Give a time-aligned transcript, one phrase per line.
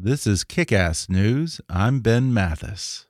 [0.00, 1.60] This is Kick Ass News.
[1.68, 3.06] I'm Ben Mathis.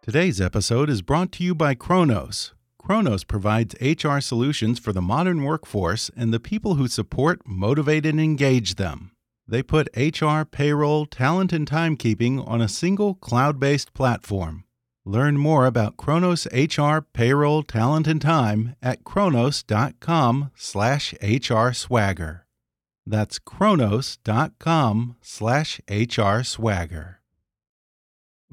[0.00, 2.54] Today's episode is brought to you by Kronos.
[2.78, 8.18] Kronos provides HR solutions for the modern workforce and the people who support, motivate, and
[8.18, 9.10] engage them.
[9.46, 14.64] They put HR, payroll, talent, and timekeeping on a single cloud based platform.
[15.08, 22.44] Learn more about Kronos HR, payroll, talent, and time at kronos.com slash HR swagger.
[23.06, 27.20] That's kronos.com slash HR swagger.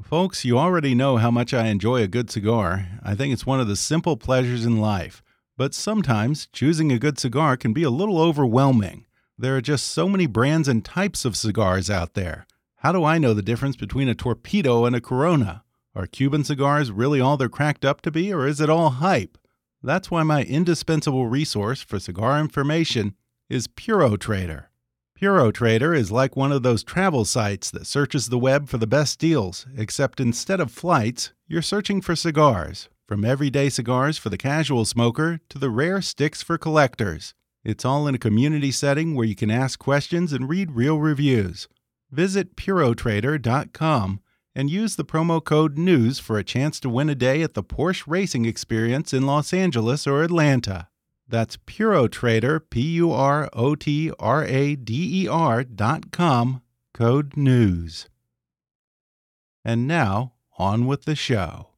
[0.01, 2.87] Folks, you already know how much I enjoy a good cigar.
[3.03, 5.21] I think it's one of the simple pleasures in life.
[5.57, 9.07] But sometimes choosing a good cigar can be a little overwhelming.
[9.37, 12.47] There are just so many brands and types of cigars out there.
[12.77, 15.64] How do I know the difference between a torpedo and a corona?
[15.95, 19.38] Are Cuban cigars really all they're cracked up to be, or is it all hype?
[19.81, 23.15] That's why my indispensable resource for cigar information
[23.49, 24.69] is Puro Trader.
[25.16, 28.85] Puro Trader is like one of those travel sites that searches the web for the
[28.85, 32.89] best deals, except instead of flights, you're searching for cigars.
[33.07, 37.33] From everyday cigars for the casual smoker to the rare sticks for collectors.
[37.63, 41.69] It's all in a community setting where you can ask questions and read real reviews.
[42.12, 44.19] Visit PuroTrader.com
[44.55, 47.63] and use the promo code NEWS for a chance to win a day at the
[47.63, 50.88] Porsche Racing Experience in Los Angeles or Atlanta.
[51.27, 56.61] That's PuroTrader, P U R O T R A D E R dot com,
[56.94, 58.07] code NEWS.
[59.65, 61.69] And now, on with the show.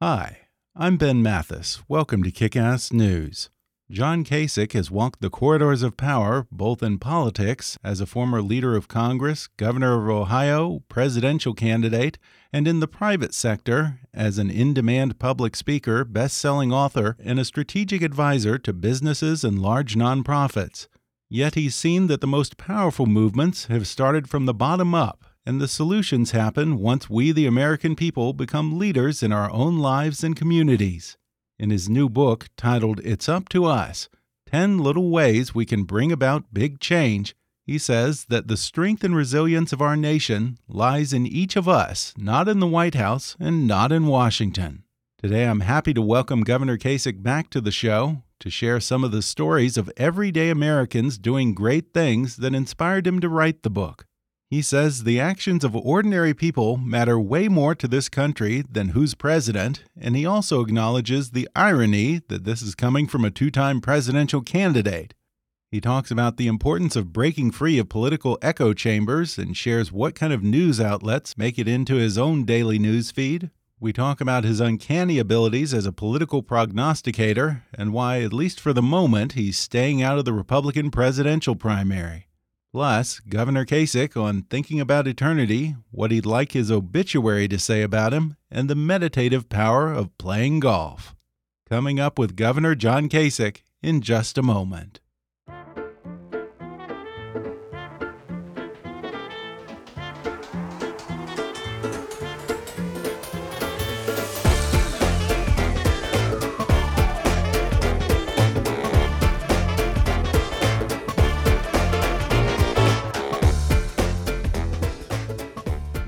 [0.00, 0.38] Hi,
[0.74, 1.82] I'm Ben Mathis.
[1.88, 3.50] Welcome to Kick Ass News.
[3.90, 8.76] John Kasich has walked the corridors of power, both in politics, as a former leader
[8.76, 12.16] of Congress, governor of Ohio, presidential candidate,
[12.52, 17.40] and in the private sector, as an in demand public speaker, best selling author, and
[17.40, 20.86] a strategic advisor to businesses and large nonprofits.
[21.28, 25.60] Yet he's seen that the most powerful movements have started from the bottom up, and
[25.60, 30.36] the solutions happen once we, the American people, become leaders in our own lives and
[30.36, 31.16] communities
[31.60, 34.08] in his new book titled It's Up to Us
[34.46, 39.14] 10 Little Ways We Can Bring About Big Change, he says that the strength and
[39.14, 43.66] resilience of our nation lies in each of us, not in the White House and
[43.66, 44.84] not in Washington.
[45.22, 49.12] Today, I'm happy to welcome Governor Kasich back to the show to share some of
[49.12, 54.06] the stories of everyday Americans doing great things that inspired him to write the book.
[54.50, 59.14] He says the actions of ordinary people matter way more to this country than who's
[59.14, 63.80] president, and he also acknowledges the irony that this is coming from a two time
[63.80, 65.14] presidential candidate.
[65.70, 70.16] He talks about the importance of breaking free of political echo chambers and shares what
[70.16, 73.50] kind of news outlets make it into his own daily news feed.
[73.78, 78.72] We talk about his uncanny abilities as a political prognosticator and why, at least for
[78.72, 82.26] the moment, he's staying out of the Republican presidential primary.
[82.72, 88.12] Plus, Governor Kasich on thinking about eternity, what he'd like his obituary to say about
[88.12, 91.16] him, and the meditative power of playing golf.
[91.68, 95.00] Coming up with Governor John Kasich in just a moment.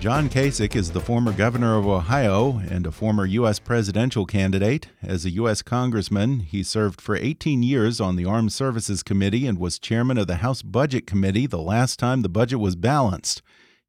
[0.02, 3.60] John Kasich is the former governor of Ohio and a former U.S.
[3.60, 4.88] presidential candidate.
[5.00, 5.62] As a U.S.
[5.62, 10.26] congressman, he served for 18 years on the Armed Services Committee and was chairman of
[10.26, 13.42] the House Budget Committee the last time the budget was balanced.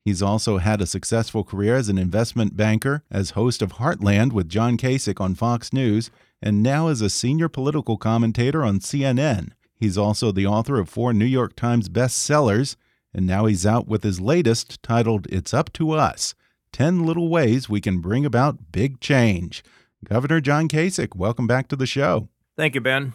[0.06, 4.48] He's also had a successful career as an investment banker, as host of Heartland with
[4.48, 6.12] John Kasich on Fox News,
[6.44, 9.54] and now as a senior political commentator on CNN.
[9.80, 12.76] He's also the author of four New York Times bestsellers,
[13.14, 16.34] and now he's out with his latest titled It's Up to Us
[16.72, 19.64] 10 Little Ways We Can Bring About Big Change.
[20.04, 22.28] Governor John Kasich, welcome back to the show.
[22.58, 23.14] Thank you, Ben.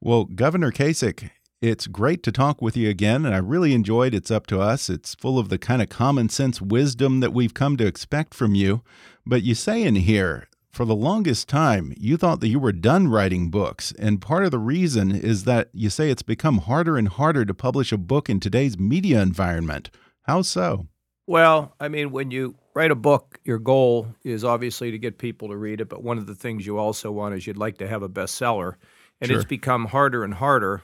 [0.00, 1.30] Well, Governor Kasich,
[1.60, 4.88] it's great to talk with you again, and I really enjoyed It's Up to Us.
[4.88, 8.54] It's full of the kind of common sense wisdom that we've come to expect from
[8.54, 8.82] you.
[9.26, 13.08] But you say in here, for the longest time, you thought that you were done
[13.08, 13.92] writing books.
[13.98, 17.54] And part of the reason is that you say it's become harder and harder to
[17.54, 19.90] publish a book in today's media environment.
[20.22, 20.86] How so?
[21.26, 25.48] Well, I mean, when you write a book, your goal is obviously to get people
[25.48, 25.88] to read it.
[25.88, 28.74] But one of the things you also want is you'd like to have a bestseller.
[29.20, 29.38] And Sure.
[29.38, 30.82] it's become harder and harder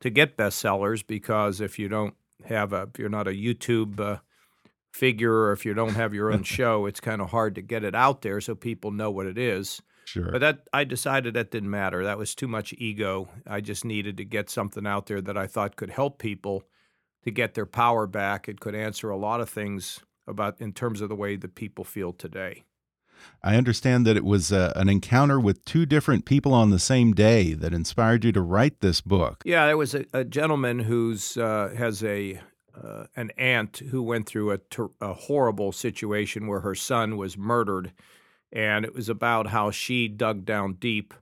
[0.00, 2.14] to get bestsellers because if you don't
[2.44, 4.18] have a, if you're not a YouTube uh,
[4.98, 7.84] figure or if you don't have your own show, it's kind of hard to get
[7.84, 9.80] it out there so people know what it is.
[10.04, 10.32] Sure.
[10.32, 12.02] But that I decided that didn't matter.
[12.02, 13.28] That was too much ego.
[13.46, 16.64] I just needed to get something out there that I thought could help people
[17.24, 18.48] to get their power back.
[18.48, 21.84] It could answer a lot of things about in terms of the way that people
[21.84, 22.64] feel today.
[23.42, 27.12] I understand that it was uh, an encounter with two different people on the same
[27.12, 29.42] day that inspired you to write this book.
[29.44, 32.40] Yeah, there was a, a gentleman who's uh, has a
[32.82, 37.36] uh, an aunt who went through a, ter- a horrible situation where her son was
[37.36, 37.92] murdered,
[38.52, 41.14] and it was about how she dug down deep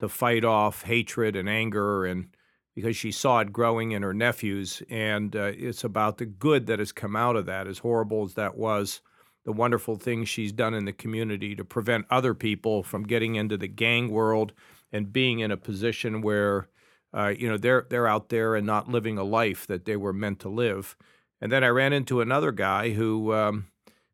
[0.00, 2.28] to fight off hatred and anger, and
[2.74, 6.78] because she saw it growing in her nephews, and uh, it's about the good that
[6.78, 9.00] has come out of that, as horrible as that was.
[9.44, 13.56] The wonderful things she's done in the community to prevent other people from getting into
[13.56, 14.52] the gang world
[14.92, 16.68] and being in a position where
[17.12, 20.12] uh, you know they're they're out there and not living a life that they were
[20.12, 20.96] meant to live.
[21.40, 23.68] And then I ran into another guy who, um,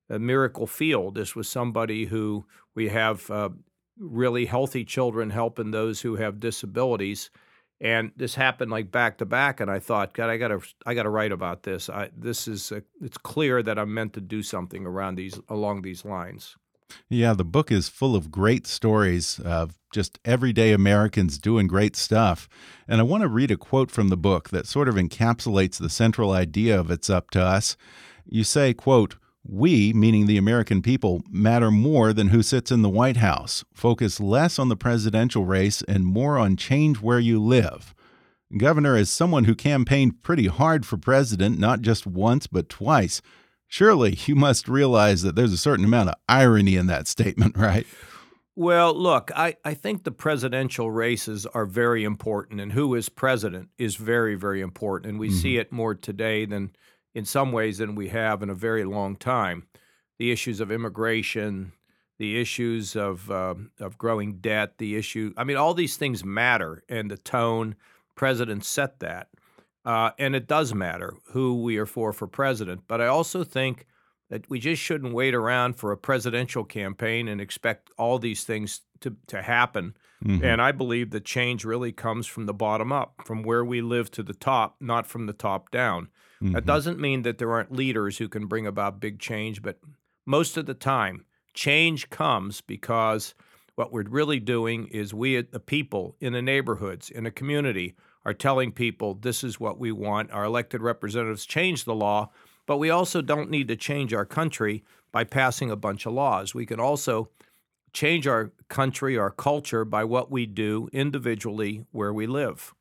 [0.09, 1.17] a Miracle Field.
[1.17, 3.49] This was somebody who we have uh,
[3.99, 7.31] really healthy children helping those who have disabilities.
[7.81, 11.11] And this happened like back to back, and I thought, God, I gotta, I gotta
[11.11, 11.91] write about this.
[11.91, 15.83] I, this is, a, it's clear that I'm meant to do something around these, along
[15.83, 16.57] these lines.
[17.09, 22.49] Yeah, the book is full of great stories of just everyday Americans doing great stuff.
[22.89, 25.89] And I want to read a quote from the book that sort of encapsulates the
[25.89, 27.77] central idea of It's Up to Us.
[28.25, 29.17] You say, quote,
[29.49, 33.65] we, meaning the American people, matter more than who sits in the White House.
[33.73, 37.95] Focus less on the presidential race and more on change where you live.
[38.57, 43.23] Governor, as someone who campaigned pretty hard for president, not just once, but twice,
[43.69, 47.87] surely you must realize that there's a certain amount of irony in that statement, right?
[48.59, 53.69] Well, look, I, I think the presidential races are very important, and who is president
[53.77, 55.11] is very, very important.
[55.11, 56.71] And we see it more today than
[57.15, 59.67] in some ways than we have in a very long time.
[60.19, 61.73] The issues of immigration,
[62.19, 65.35] the issues of uh, of growing debt, the issue.
[65.37, 67.77] I mean, all these things matter, and the tone
[68.15, 69.29] presidents set that,
[69.87, 72.83] uh, and it does matter who we are for for president.
[72.87, 73.87] But I also think
[74.29, 78.83] that we just shouldn't wait around for a presidential campaign and expect all these things
[79.01, 79.97] to, to happen.
[80.43, 84.11] And I believe that change really comes from the bottom up, from where we live
[84.13, 86.09] to the top, not from the top down.
[86.53, 89.79] That doesn't mean that there aren't leaders who can bring about big change, but
[90.27, 91.25] most of the time,
[91.55, 93.35] change comes because
[93.77, 97.95] what we're really doing is we, the people in the neighborhoods, in a community,
[98.27, 100.33] are telling people this is what we want.
[100.33, 102.31] Our elected representatives change the law,
[102.67, 106.53] but we also don't need to change our country by passing a bunch of laws.
[106.53, 107.29] We can also
[107.93, 112.75] change our country, our culture by what we do individually where we live.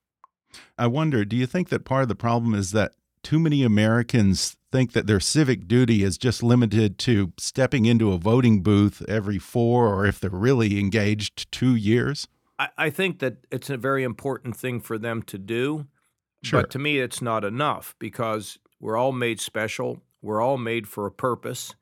[0.79, 4.57] I wonder, do you think that part of the problem is that too many Americans
[4.71, 9.37] think that their civic duty is just limited to stepping into a voting booth every
[9.37, 12.27] four, or if they're really engaged, two years?
[12.59, 15.87] I, I think that it's a very important thing for them to do.
[16.43, 16.61] Sure.
[16.61, 20.01] But to me, it's not enough because we're all made special.
[20.21, 21.73] We're all made for a purpose.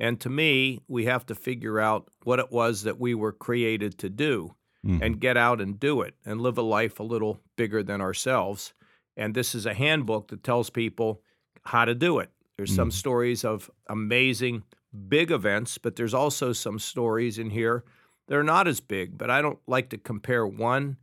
[0.00, 3.98] And to me, we have to figure out what it was that we were created
[3.98, 4.54] to do
[4.86, 5.02] Mhm.
[5.02, 8.74] and get out and do it and live a life a little bigger than ourselves.
[9.16, 11.22] And this is a handbook that tells people
[11.64, 12.30] how to do it.
[12.56, 14.62] There's some stories of amazing
[15.08, 17.84] big events, but there's also some stories in here
[18.28, 19.18] that are not as big.
[19.18, 20.98] But I don't like to compare one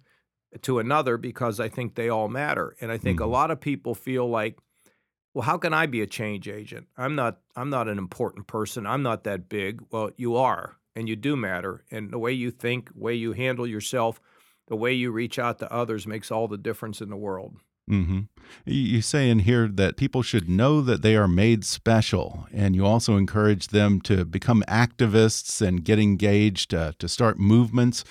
[0.61, 2.75] to another because I think they all matter.
[2.79, 3.31] And I think a mm-hmm.
[3.31, 4.57] lot of people feel like,
[5.33, 6.87] well, how can I be a change agent?
[6.97, 8.87] I'm not I'm not an important person.
[8.87, 9.81] I'm not that big.
[9.91, 11.83] Well, you are, and you do matter.
[11.91, 14.21] And the way you think, way you handle yourself,
[14.67, 17.57] the way you reach out to others makes all the difference in the world.
[17.89, 18.19] Mm-hmm.
[18.65, 22.85] You say in here that people should know that they are made special, and you
[22.85, 28.03] also encourage them to become activists and get engaged uh, to start movements.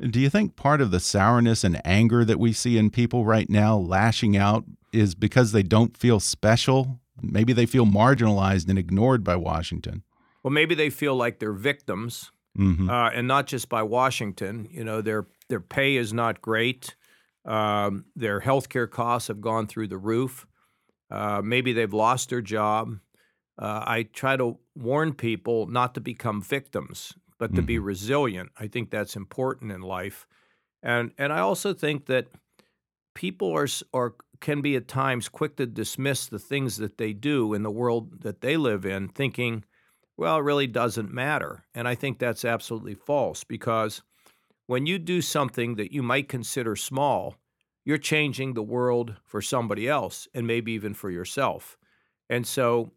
[0.00, 3.48] Do you think part of the sourness and anger that we see in people right
[3.48, 7.00] now lashing out is because they don't feel special?
[7.22, 10.02] Maybe they feel marginalized and ignored by Washington.
[10.42, 12.88] Well, maybe they feel like they're victims, mm -hmm.
[12.88, 14.66] uh, and not just by Washington.
[14.70, 16.96] You know, their their pay is not great.
[17.44, 20.46] Um, their health care costs have gone through the roof.
[21.10, 22.98] Uh, maybe they've lost their job.
[23.58, 27.66] Uh, I try to warn people not to become victims, but to mm -hmm.
[27.66, 27.88] be mm-hmm.
[27.88, 28.50] resilient.
[28.58, 30.26] I think that's important in life,
[30.82, 32.26] and and I also think that
[33.14, 37.54] people are are can be at times quick to dismiss the things that they do
[37.54, 39.64] in the world that they live in, thinking,
[40.16, 41.64] well, it really doesn't matter.
[41.74, 44.02] And I think that's absolutely false because
[44.66, 47.36] when you do something that you might consider small,
[47.84, 51.76] you're changing the world for somebody else and maybe even for yourself.
[52.30, 52.92] And so,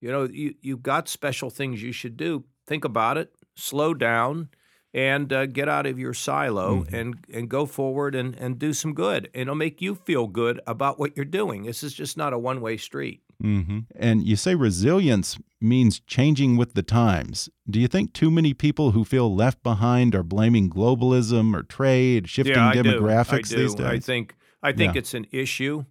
[0.00, 2.44] you know, you, you've got special things you should do.
[2.66, 4.48] Think about it, slow down,
[4.92, 6.94] and uh, get out of your silo mm-hmm.
[6.94, 9.30] and and go forward and and do some good.
[9.34, 11.64] And it'll make you feel good about what you're doing.
[11.64, 13.22] This is just not a one way street.
[13.42, 13.78] Mm-hmm.
[13.96, 17.48] And you say resilience means changing with the times.
[17.68, 22.28] Do you think too many people who feel left behind are blaming globalism or trade,
[22.28, 23.56] shifting yeah, demographics do.
[23.56, 23.62] I do.
[23.62, 23.86] these days?
[23.86, 24.98] I think I think yeah.
[24.98, 25.84] it's an issue,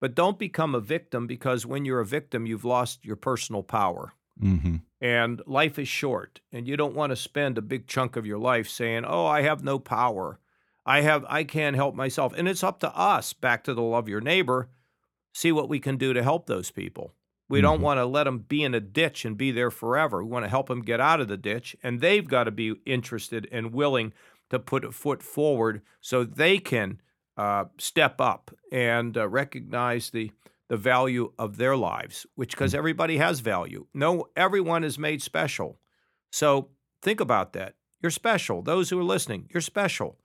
[0.00, 4.12] but don't become a victim because when you're a victim, you've lost your personal power.
[4.42, 4.76] Mm-hmm.
[5.00, 8.38] And life is short, and you don't want to spend a big chunk of your
[8.38, 10.38] life saying, "Oh, I have no power.
[10.84, 14.08] I have I can't help myself." And it's up to us, back to the love
[14.08, 14.68] your neighbor,
[15.32, 17.14] see what we can do to help those people.
[17.48, 17.64] We mm-hmm.
[17.64, 20.22] don't want to let them be in a ditch and be there forever.
[20.22, 22.74] We want to help them get out of the ditch, and they've got to be
[22.84, 24.12] interested and willing
[24.50, 27.00] to put a foot forward so they can
[27.36, 30.30] uh, step up and uh, recognize the
[30.68, 32.78] the value of their lives, which because mm.
[32.78, 33.86] everybody has value.
[33.94, 35.78] No, everyone is made special.
[36.30, 36.70] So
[37.02, 37.74] think about that.
[38.02, 38.62] You're special.
[38.62, 40.18] Those who are listening, you're special.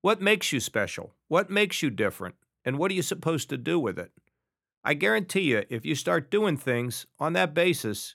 [0.00, 1.14] What makes you special?
[1.26, 2.36] What makes you different?
[2.64, 4.12] And what are you supposed to do with it?
[4.84, 8.14] I guarantee you, if you start doing things on that basis,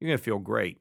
[0.00, 0.80] you're going to feel great.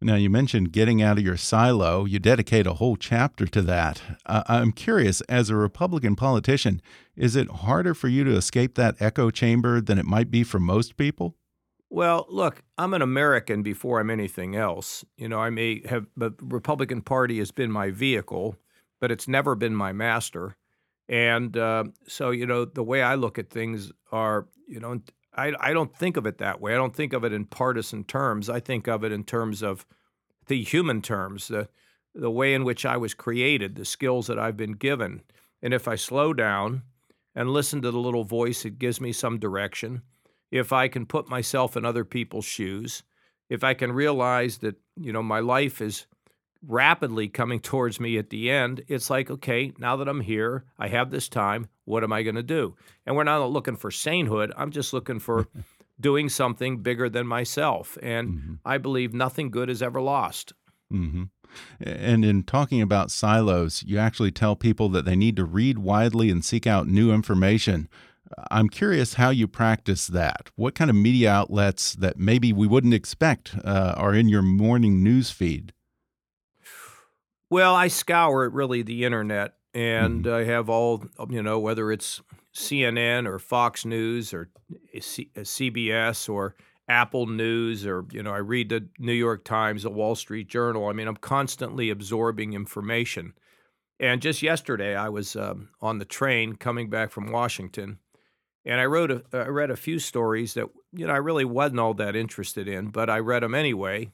[0.00, 2.04] Now, you mentioned getting out of your silo.
[2.04, 4.02] You dedicate a whole chapter to that.
[4.26, 6.82] Uh, I'm curious, as a Republican politician,
[7.16, 10.60] is it harder for you to escape that echo chamber than it might be for
[10.60, 11.36] most people?
[11.88, 15.04] Well, look, I'm an American before I'm anything else.
[15.16, 18.56] You know, I may have, the Republican Party has been my vehicle,
[19.00, 20.56] but it's never been my master.
[21.08, 25.00] And uh, so, you know, the way I look at things are, you know,
[25.36, 26.72] I, I don't think of it that way.
[26.72, 28.48] I don't think of it in partisan terms.
[28.48, 29.84] I think of it in terms of
[30.46, 31.68] the human terms, the
[32.14, 35.22] the way in which I was created, the skills that I've been given.
[35.60, 36.82] And if I slow down
[37.34, 40.02] and listen to the little voice, it gives me some direction.
[40.50, 43.02] If I can put myself in other people's shoes,
[43.48, 46.06] if I can realize that, you know, my life is
[46.66, 50.88] rapidly coming towards me at the end, it's like, okay, now that I'm here, I
[50.88, 52.76] have this time, what am I going to do?
[53.06, 54.52] And we're not looking for sainthood.
[54.56, 55.46] I'm just looking for
[56.00, 57.98] doing something bigger than myself.
[58.02, 58.54] And mm-hmm.
[58.64, 60.52] I believe nothing good is ever lost.
[60.92, 61.24] Mm-hmm.
[61.80, 66.30] And in talking about silos, you actually tell people that they need to read widely
[66.30, 67.88] and seek out new information.
[68.50, 70.50] I'm curious how you practice that.
[70.56, 75.02] What kind of media outlets that maybe we wouldn't expect uh, are in your morning
[75.02, 75.72] news feed?
[77.54, 80.34] Well, I scour really the internet, and mm-hmm.
[80.34, 82.20] I have all you know, whether it's
[82.52, 84.50] CNN or Fox News or
[84.98, 86.56] C- CBS or
[86.88, 90.88] Apple News, or you know, I read the New York Times, the Wall Street Journal.
[90.88, 93.34] I mean, I'm constantly absorbing information.
[94.00, 98.00] And just yesterday, I was um, on the train coming back from Washington,
[98.64, 101.78] and I wrote a, I read a few stories that you know I really wasn't
[101.78, 104.10] all that interested in, but I read them anyway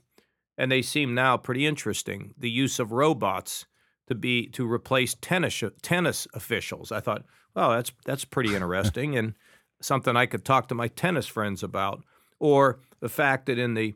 [0.58, 2.34] and they seem now pretty interesting.
[2.38, 3.66] The use of robots
[4.08, 6.92] to be to replace tennis tennis officials.
[6.92, 9.34] I thought, well, that's that's pretty interesting and
[9.80, 12.02] something I could talk to my tennis friends about.
[12.38, 13.94] Or the fact that in the,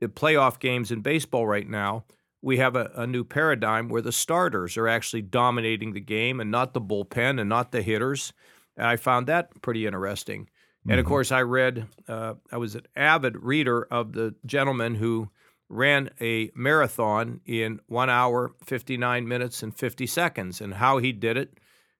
[0.00, 2.04] the playoff games in baseball right now,
[2.42, 6.50] we have a, a, new paradigm where the starters are actually dominating the game and
[6.50, 8.34] not the bullpen and not the hitters.
[8.76, 10.42] And I found that pretty interesting.
[10.42, 10.90] Mm-hmm.
[10.90, 11.12] And of mm-hmm.
[11.12, 15.30] course, I read, uh, I was an avid reader of the gentleman who
[15.68, 21.36] ran a marathon in one hour, 59 minutes, and 50 seconds, and how he did
[21.36, 21.58] it,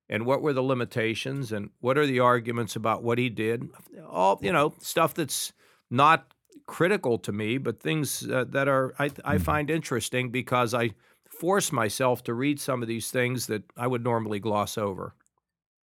[0.09, 3.69] and what were the limitations, and what are the arguments about what he did.
[4.09, 5.53] All, you know, stuff that's
[5.91, 6.33] not
[6.67, 9.39] critical to me, but things uh, that are I, I mm-hmm.
[9.39, 10.91] find interesting because I
[11.27, 15.15] force myself to read some of these things that I would normally gloss over.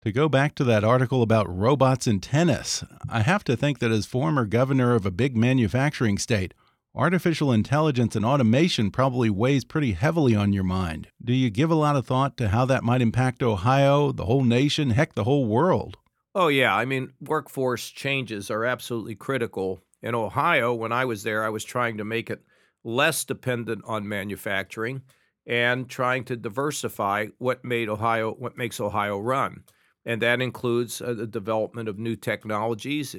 [0.04, 3.90] To go back to that article about robots in tennis, I have to think that
[3.90, 6.54] as former governor of a big manufacturing state,
[6.94, 11.08] artificial intelligence and automation probably weighs pretty heavily on your mind.
[11.22, 14.44] Do you give a lot of thought to how that might impact Ohio, the whole
[14.44, 15.96] nation, heck, the whole world?
[16.34, 16.74] Oh, yeah.
[16.74, 19.82] I mean, workforce changes are absolutely critical.
[20.02, 22.42] In Ohio, when I was there, I was trying to make it
[22.84, 25.02] less dependent on manufacturing
[25.46, 29.64] and trying to diversify what made Ohio what makes Ohio run
[30.04, 33.14] and that includes uh, the development of new technologies.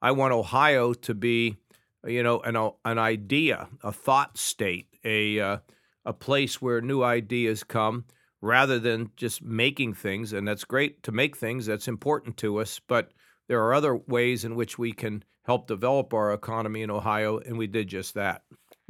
[0.00, 1.56] I want Ohio to be,
[2.06, 5.56] you know, an an idea, a thought state, a uh,
[6.04, 8.04] a place where new ideas come,
[8.40, 10.32] rather than just making things.
[10.32, 11.66] And that's great to make things.
[11.66, 13.12] That's important to us, but
[13.48, 17.58] there are other ways in which we can help develop our economy in Ohio, and
[17.58, 18.42] we did just that.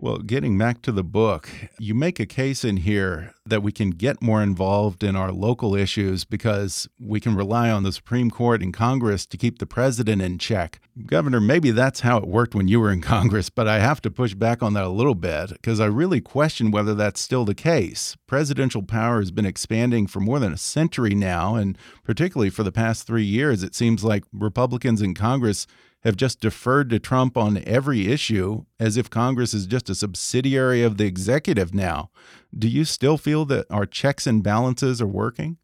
[0.02, 3.90] Well, getting back to the book, you make a case in here that we can
[3.90, 8.62] get more involved in our local issues because we can rely on the Supreme Court
[8.62, 10.80] and Congress to keep the president in check.
[11.06, 14.10] Governor, maybe that's how it worked when you were in Congress, but I have to
[14.10, 17.54] push back on that a little bit because I really question whether that's still the
[17.54, 18.16] case.
[18.26, 22.72] Presidential power has been expanding for more than a century now, and particularly for the
[22.72, 25.68] past three years, it seems like Republicans in Congress
[26.02, 30.82] have just deferred to Trump on every issue as if Congress is just a subsidiary
[30.82, 32.10] of the executive now.
[32.56, 35.58] Do you still feel that our checks and balances are working?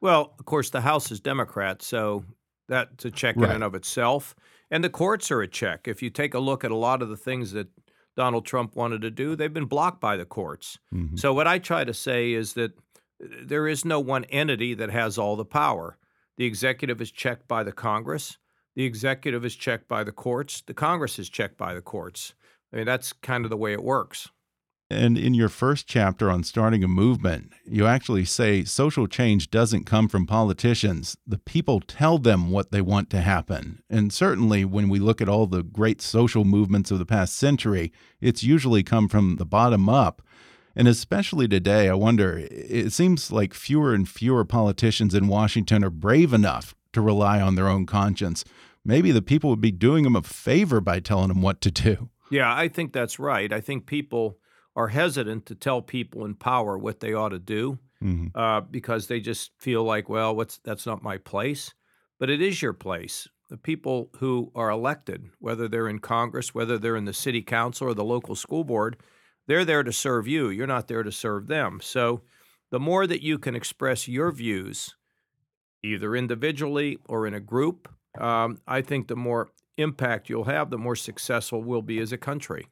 [0.00, 2.24] Well, of course, the House is Democrat, so
[2.68, 3.50] that's a check right.
[3.50, 4.34] in and of itself.
[4.70, 5.88] And the courts are a check.
[5.88, 7.68] If you take a look at a lot of the things that
[8.16, 10.78] Donald Trump wanted to do, they've been blocked by the courts.
[10.92, 11.18] Mm -hmm.
[11.18, 12.72] So, what I try to say is that
[13.46, 15.96] there is no one entity that has all the power.
[16.36, 18.38] The executive is checked by the Congress.
[18.78, 20.60] The executive is checked by the courts.
[20.64, 22.34] The Congress is checked by the courts.
[22.72, 24.28] I mean, that's kind of the way it works.
[24.88, 29.84] And in your first chapter on starting a movement, you actually say social change doesn't
[29.84, 31.16] come from politicians.
[31.26, 33.82] The people tell them what they want to happen.
[33.90, 37.92] And certainly, when we look at all the great social movements of the past century,
[38.20, 40.22] it's usually come from the bottom up.
[40.76, 45.90] And especially today, I wonder, it seems like fewer and fewer politicians in Washington are
[45.90, 48.44] brave enough to rely on their own conscience
[48.84, 52.10] maybe the people would be doing them a favor by telling them what to do.
[52.30, 53.52] Yeah, I think that's right.
[53.52, 54.38] I think people
[54.76, 58.38] are hesitant to tell people in power what they ought to do mm-hmm.
[58.38, 61.74] uh, because they just feel like, well, what's that's not my place.
[62.18, 63.28] But it is your place.
[63.48, 67.88] The people who are elected, whether they're in Congress, whether they're in the city council
[67.88, 68.96] or the local school board,
[69.46, 70.50] they're there to serve you.
[70.50, 71.80] You're not there to serve them.
[71.82, 72.22] So
[72.70, 74.94] the more that you can express your views,
[75.82, 77.88] either individually or in a group,
[78.20, 82.18] um, I think the more impact you'll have, the more successful we'll be as a
[82.18, 82.66] country.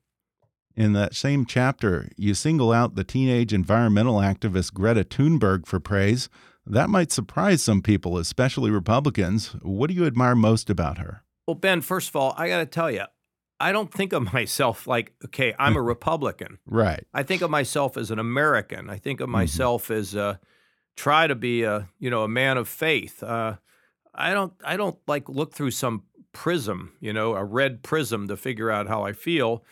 [0.74, 6.28] In that same chapter, you single out the teenage environmental activist Greta Thunberg for praise.
[6.66, 9.56] That might surprise some people, especially Republicans.
[9.62, 11.22] What do you admire most about her?
[11.46, 13.04] Well, Ben, first of all, I got to tell you,
[13.58, 16.58] I don't think of myself like, okay, I'm a Republican.
[16.66, 17.04] right.
[17.14, 18.90] I think of myself as an American.
[18.90, 19.38] I think of mm-hmm.
[19.38, 20.00] myself mm -hmm.
[20.00, 20.40] as a,
[20.96, 23.22] try to be a, you know, a man of faith.
[23.22, 23.56] Uh,
[24.16, 28.36] I don't I don't like look through some prism, you know, a red prism to
[28.36, 29.64] figure out how I feel.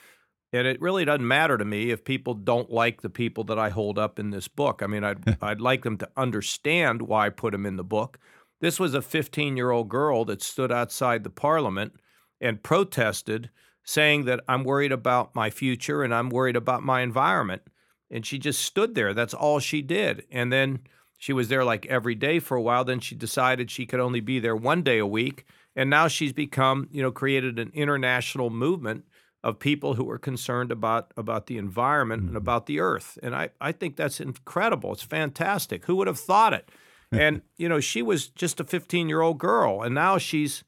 [0.53, 3.71] And it really doesn't matter to me if people don't like the people that I
[3.71, 4.83] hold up in this book.
[4.83, 8.19] I mean, I'd I'd like them to understand why I put them in the book.
[8.61, 11.95] This was a 15-year-old girl that stood outside the parliament
[12.41, 13.51] and protested
[13.85, 17.63] saying that I'm worried about my future and I'm worried about my environment.
[18.11, 19.13] And she just stood there.
[19.13, 20.25] That's all she did.
[20.31, 20.81] And then
[21.17, 22.85] she was there like every day for a while.
[22.85, 25.47] Then she decided she could only be there one day a week.
[25.77, 29.05] And now she's become, you know, created an international movement
[29.43, 32.29] of people who are concerned about about the environment mm-hmm.
[32.29, 33.19] and about the earth.
[33.23, 34.93] And I, I think that's incredible.
[34.93, 35.85] It's fantastic.
[35.85, 36.71] Who would have thought it?
[37.13, 39.83] and, you know, she was just a 15 year old girl.
[39.83, 40.65] And now she's,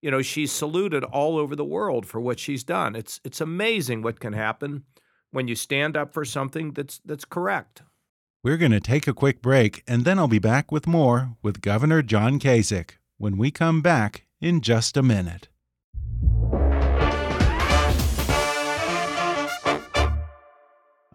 [0.00, 2.96] you know, she's saluted all over the world for what she's done.
[2.96, 4.84] It's it's amazing what can happen
[5.30, 7.82] when you stand up for something that's that's correct.
[8.44, 11.62] We're going to take a quick break, and then I'll be back with more with
[11.62, 15.48] Governor John Kasich when we come back in just a minute.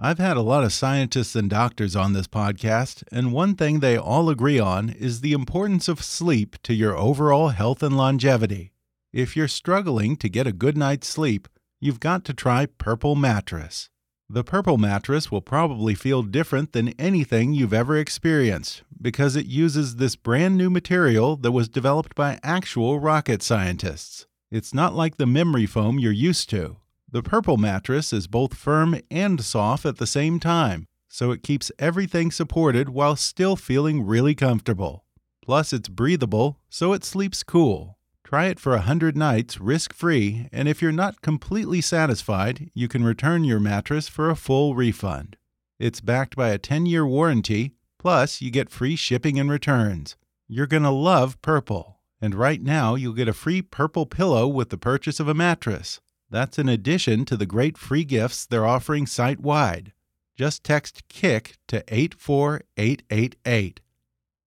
[0.01, 3.95] I've had a lot of scientists and doctors on this podcast, and one thing they
[3.95, 8.71] all agree on is the importance of sleep to your overall health and longevity.
[9.13, 11.47] If you're struggling to get a good night's sleep,
[11.79, 13.91] you've got to try Purple Mattress.
[14.31, 19.95] The purple mattress will probably feel different than anything you've ever experienced because it uses
[19.95, 24.27] this brand new material that was developed by actual rocket scientists.
[24.51, 26.77] It's not like the memory foam you're used to.
[27.11, 31.71] The purple mattress is both firm and soft at the same time, so it keeps
[31.79, 35.05] everything supported while still feeling really comfortable.
[35.43, 37.97] Plus, it's breathable, so it sleeps cool.
[38.29, 43.03] Try it for 100 nights risk free, and if you're not completely satisfied, you can
[43.03, 45.35] return your mattress for a full refund.
[45.79, 50.15] It's backed by a 10 year warranty, plus, you get free shipping and returns.
[50.47, 51.97] You're going to love Purple.
[52.21, 55.99] And right now, you'll get a free purple pillow with the purchase of a mattress.
[56.29, 59.91] That's in addition to the great free gifts they're offering site wide.
[60.35, 63.81] Just text KICK to 84888.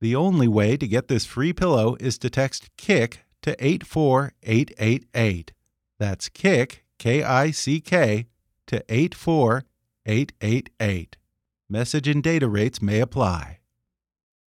[0.00, 5.52] The only way to get this free pillow is to text KICK to 84888.
[5.98, 8.26] That's KICK, K I C K,
[8.66, 11.16] to 84888.
[11.68, 13.58] Message and data rates may apply.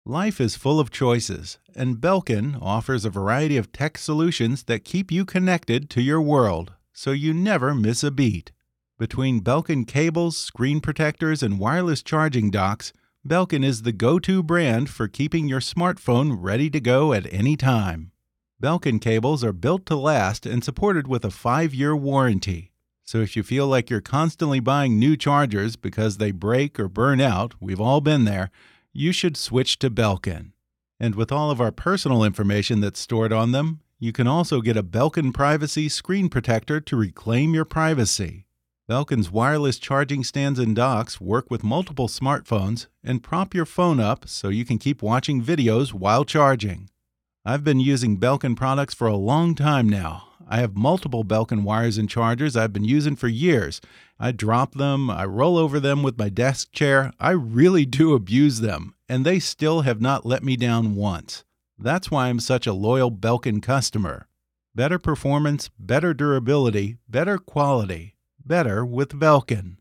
[0.04, 5.10] Life is full of choices, and Belkin offers a variety of tech solutions that keep
[5.10, 8.52] you connected to your world so you never miss a beat.
[8.98, 12.92] Between Belkin cables, screen protectors, and wireless charging docks,
[13.26, 17.56] Belkin is the go to brand for keeping your smartphone ready to go at any
[17.56, 18.12] time.
[18.62, 22.72] Belkin cables are built to last and supported with a five year warranty.
[23.04, 27.20] So if you feel like you're constantly buying new chargers because they break or burn
[27.20, 28.50] out, we've all been there,
[28.94, 30.52] you should switch to Belkin.
[30.98, 34.78] And with all of our personal information that's stored on them, you can also get
[34.78, 38.46] a Belkin Privacy screen protector to reclaim your privacy.
[38.88, 44.26] Belkin's wireless charging stands and docks work with multiple smartphones and prop your phone up
[44.26, 46.88] so you can keep watching videos while charging.
[47.48, 50.30] I've been using Belkin products for a long time now.
[50.48, 53.80] I have multiple Belkin wires and chargers I've been using for years.
[54.18, 57.12] I drop them, I roll over them with my desk chair.
[57.20, 61.44] I really do abuse them, and they still have not let me down once.
[61.78, 64.26] That's why I'm such a loyal Belkin customer.
[64.74, 69.76] Better performance, better durability, better quality, better with Belkin.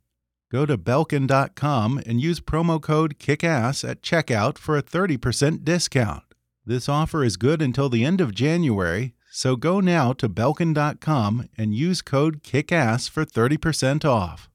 [0.52, 6.25] Go to Belkin.com and use promo code KICKASS at checkout for a 30% discount.
[6.68, 11.76] This offer is good until the end of January, so go now to Belkin.com and
[11.76, 14.50] use code KICKASS for 30% off.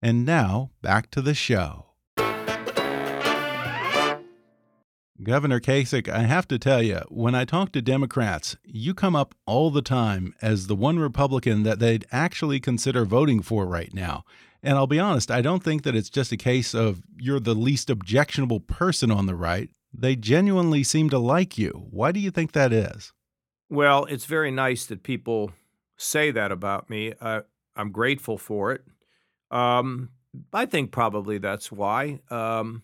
[0.00, 1.86] And now, back to the show.
[5.20, 9.34] Governor Kasich, I have to tell you, when I talk to Democrats, you come up
[9.44, 14.22] all the time as the one Republican that they'd actually consider voting for right now.
[14.62, 17.56] And I'll be honest, I don't think that it's just a case of you're the
[17.56, 19.70] least objectionable person on the right.
[19.92, 21.86] They genuinely seem to like you.
[21.90, 23.12] Why do you think that is?
[23.70, 25.52] Well, it's very nice that people
[25.96, 27.14] say that about me.
[27.20, 28.82] I'm grateful for it.
[29.50, 30.10] Um,
[30.52, 32.20] I think probably that's why.
[32.30, 32.82] Um,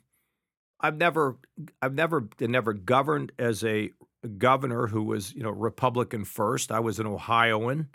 [0.81, 1.37] I've never,
[1.81, 3.90] I've never, never governed as a
[4.38, 6.73] governor who was, you know, Republican first.
[6.73, 7.88] I was an Ohioan.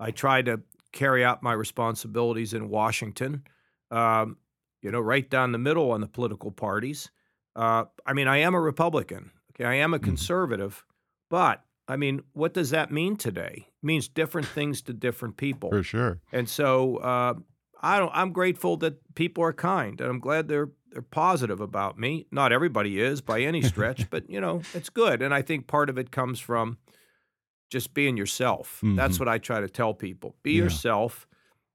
[0.00, 0.62] I tried to
[0.92, 3.44] carry out my responsibilities in Washington,
[3.90, 4.36] um,
[4.80, 7.10] you know, right down the middle on the political parties.
[7.56, 9.30] Uh, I mean, I am a Republican.
[9.54, 10.04] Okay, I am a mm-hmm.
[10.04, 10.84] conservative,
[11.30, 13.66] but I mean, what does that mean today?
[13.68, 15.70] It means different things to different people.
[15.70, 16.20] For sure.
[16.32, 17.34] And so uh,
[17.80, 18.10] I don't.
[18.14, 22.26] I'm grateful that people are kind, and I'm glad they're they're positive about me.
[22.30, 25.22] Not everybody is by any stretch, but you know, it's good.
[25.22, 26.78] And I think part of it comes from
[27.70, 28.78] just being yourself.
[28.78, 28.96] Mm-hmm.
[28.96, 30.64] That's what I try to tell people: be yeah.
[30.64, 31.28] yourself,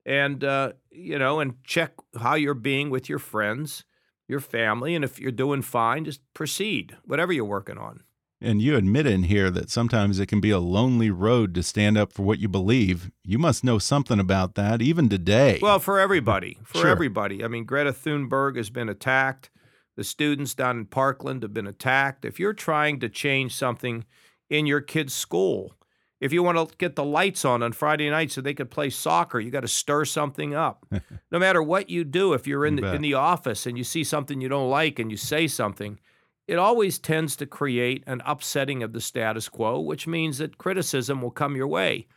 [0.05, 3.85] and uh, you know, and check how you're being with your friends
[4.29, 4.95] your family.
[4.95, 8.03] And if you're doing fine, just proceed, whatever you're working on.
[8.41, 11.97] And you admit in here that sometimes it can be a lonely road to stand
[11.97, 13.11] up for what you believe.
[13.25, 15.59] You must know something about that, even today.
[15.61, 16.87] Well, for everybody, for sure.
[16.87, 17.43] everybody.
[17.43, 19.49] I mean, Greta Thunberg has been attacked.
[19.97, 22.23] The students down in Parkland have been attacked.
[22.23, 24.05] If you're trying to change something
[24.49, 25.75] in your kid's school,
[26.19, 28.89] if you want to get the lights on on Friday night so they could play
[28.89, 30.85] soccer, you got to stir something up.
[31.31, 34.03] no matter what you do, if you're in the, in the office and you see
[34.03, 35.99] something you don't like and you say something,
[36.47, 41.21] it always tends to create an upsetting of the status quo, which means that criticism
[41.21, 42.07] will come your way.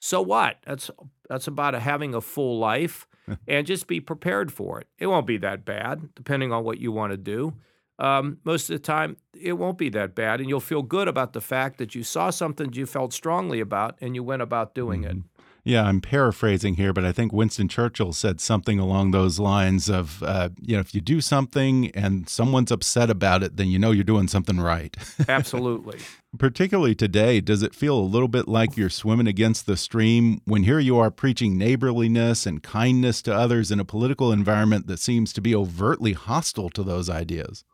[0.00, 0.58] So what?
[0.66, 0.90] That's
[1.28, 3.06] that's about having a full life
[3.48, 4.88] and just be prepared for it.
[4.98, 7.54] It won't be that bad, depending on what you want to do
[7.98, 11.32] um, most of the time it won't be that bad, and you'll feel good about
[11.32, 15.02] the fact that you saw something you felt strongly about and you went about doing
[15.02, 15.10] mm -hmm.
[15.10, 15.16] it.
[15.16, 15.34] Mm-hmm.
[15.66, 20.22] Yeah, I'm paraphrasing here, but I think Winston Churchill said something along those lines of,
[20.22, 23.90] uh, you know, if you do something and someone's upset about it, then you know
[23.90, 24.94] you're doing something right.
[25.28, 26.00] Absolutely.
[26.38, 30.64] Particularly today, does it feel a little bit like you're swimming against the stream when
[30.64, 35.32] here you are preaching neighborliness and kindness to others in a political environment that seems
[35.32, 37.64] to be overtly hostile to those ideas?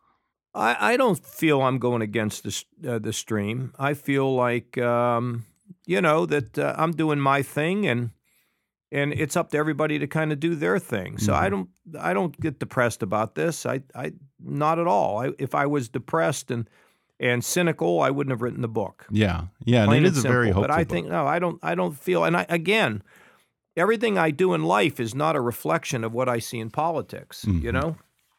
[0.54, 3.72] I, I don't feel I'm going against the, uh, the stream.
[3.78, 5.44] I feel like, um,
[5.86, 8.10] you know, that uh, I'm doing my thing and
[8.92, 11.18] and it's up to everybody to kind of do their thing.
[11.18, 11.44] So mm-hmm.
[11.44, 11.68] I don't
[12.00, 13.64] I don't get depressed about this.
[13.64, 15.18] I I not at all.
[15.18, 16.68] I, if I was depressed and
[17.20, 19.06] and cynical, I wouldn't have written the book.
[19.10, 20.62] Yeah, yeah, and it and is a very hopeful.
[20.62, 20.88] But I book.
[20.88, 21.58] think no, I don't.
[21.62, 22.24] I don't feel.
[22.24, 23.02] And I, again,
[23.76, 27.44] everything I do in life is not a reflection of what I see in politics.
[27.44, 27.64] Mm-hmm.
[27.64, 27.96] You know.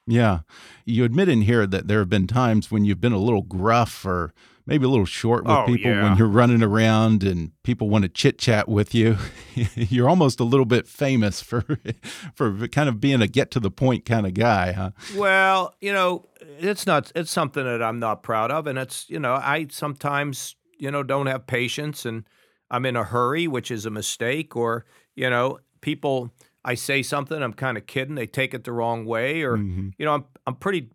[0.08, 0.40] Yeah.
[0.86, 4.06] You admit in here that there have been times when you've been a little gruff
[4.06, 4.34] or
[4.66, 6.04] maybe a little short with Oh, people yeah.
[6.04, 9.18] when you're running around and people want to chit chat with you.
[9.76, 11.64] you're almost a little bit famous for
[12.36, 14.92] for kind of being a get to the point kind of guy, huh?
[15.16, 16.28] Well, you know,
[16.60, 17.12] it's not.
[17.16, 21.04] It's something that I'm not proud of, and it's you know, I sometimes you know
[21.04, 22.24] don't have patience, and
[22.70, 24.86] I'm in a hurry, which is a mistake, or
[25.16, 26.32] you know, people.
[26.64, 28.16] I say something, I'm kind of kidding.
[28.16, 29.58] They take it the wrong way, or
[29.98, 30.90] you know, I'm I'm pretty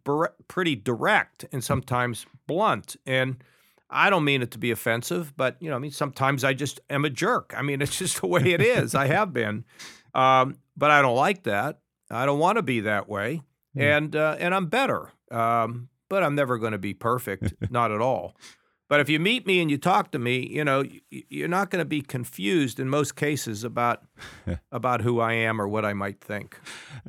[0.49, 3.37] pretty direct and sometimes blunt, and
[3.91, 6.81] I don't mean it to be offensive, but you know, I mean sometimes I just
[6.89, 7.53] am a jerk.
[7.57, 8.95] I mean, it's just the way it is.
[8.95, 9.65] I have been,
[10.15, 11.81] um, but I don't like that.
[12.11, 13.43] I don't want to be that way,
[13.75, 15.11] and uh, and I'm better.
[15.31, 18.37] Um, but I'm never going to be perfect, not at all.
[18.89, 21.81] But if you meet me and you talk to me, you know, you're not going
[21.81, 24.05] to be confused in most cases about
[24.73, 26.61] about who I am or what I might think.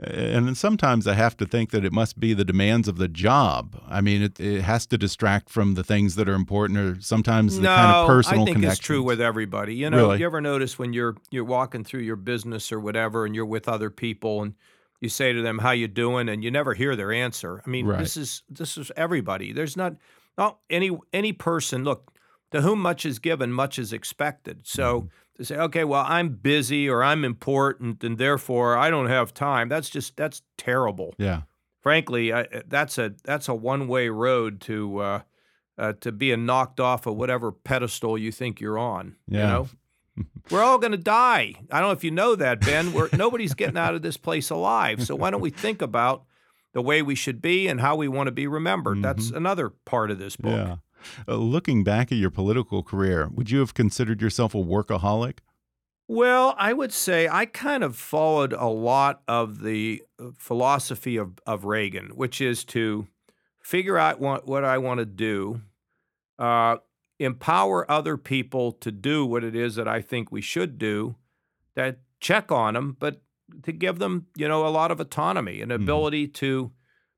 [0.01, 3.07] And then sometimes I have to think that it must be the demands of the
[3.07, 3.79] job.
[3.87, 7.57] I mean, it, it has to distract from the things that are important, or sometimes
[7.57, 9.75] the no, kind of personal I think it's true with everybody.
[9.75, 10.19] You know, Really?
[10.19, 13.67] you ever notice when you're you're walking through your business or whatever, and you're with
[13.69, 14.55] other people, and
[14.99, 17.61] you say to them, "How you doing?" and you never hear their answer.
[17.63, 17.99] I mean, Right.
[17.99, 19.53] this is this is everybody.
[19.53, 19.93] There's not
[20.37, 21.83] not any any person.
[21.83, 22.13] Look,
[22.51, 24.61] to whom much is given, much is expected.
[24.67, 25.07] So Mm-hmm.
[25.37, 29.69] to say, okay, well, I'm busy or I'm important, and therefore I don't have time.
[29.69, 31.41] That's just that's terrible Yeah.
[31.81, 35.21] frankly, I, that's a that's a one way road to uh,
[35.77, 39.15] uh, to being knocked off of whatever pedestal you think you're on.
[39.27, 39.39] Yeah.
[39.41, 41.53] You know, we're all going to die.
[41.71, 42.91] I don't know if you know that, Ben.
[42.93, 45.03] We're nobody's getting out of this place alive.
[45.05, 46.23] So why don't we think about
[46.73, 49.01] the way we should be and how we want to be remembered?
[49.01, 50.53] That's another part of this book.
[50.53, 50.69] Mm-hmm.
[50.69, 50.77] Yeah.
[51.27, 55.39] Uh, looking back at your political career, would you have considered yourself a workaholic?
[56.07, 61.33] Well, I would say I kind of followed a lot of the uh, philosophy of,
[61.45, 63.07] of Reagan, which is to
[63.61, 65.61] figure out what, what I want to do,
[66.39, 66.77] uh,
[67.19, 71.15] empower other people to do what it is that I think we should do,
[71.75, 73.21] that check on them, but
[73.63, 76.71] to give them, you know, a lot of autonomy and ability to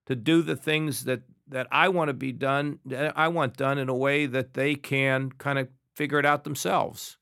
[0.06, 3.78] to do the things that that I want to be done, that I want done
[3.78, 7.18] in a way that they can kind of figure it out themselves.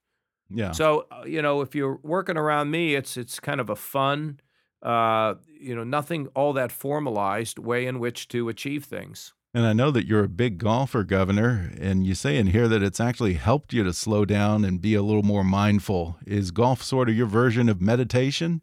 [0.50, 0.72] Yeah.
[0.72, 4.40] So uh, you know, if you're working around me, it's it's kind of a fun,
[4.82, 9.34] uh, you know, nothing all that formalized way in which to achieve things.
[9.54, 12.84] And I know that you're a big golfer, Governor, and you say in here that
[12.84, 16.18] it's actually helped you to slow down and be a little more mindful.
[16.28, 18.62] Is golf sort of your version of meditation?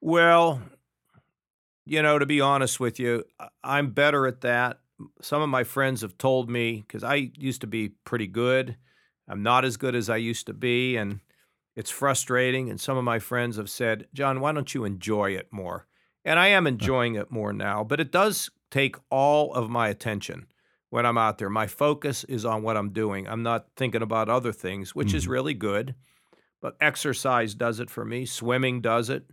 [0.00, 0.62] Well,
[1.84, 3.24] you know, to be honest with you,
[3.64, 4.80] I'm better at that.
[5.20, 8.76] Some of my friends have told me because I used to be pretty good.
[9.28, 11.20] I'm not as good as I used to be, and
[11.76, 12.70] it's frustrating.
[12.70, 15.86] And some of my friends have said, John, why don't you enjoy it more?
[16.24, 20.46] And I am enjoying it more now, but it does take all of my attention
[20.90, 21.50] when I'm out there.
[21.50, 23.28] My focus is on what I'm doing.
[23.28, 25.32] I'm not thinking about other things, which is mm-hmm.
[25.32, 25.94] really good.
[26.60, 28.26] But exercise does it for me.
[28.26, 29.24] Swimming does it,